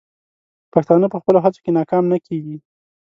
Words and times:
پښتانه 0.73 1.07
په 1.13 1.17
خپلو 1.21 1.39
هڅو 1.45 1.59
کې 1.63 1.71
ناکام 1.77 2.03
نه 2.11 2.17
کیږي. 2.25 2.57